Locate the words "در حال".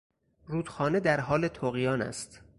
0.99-1.47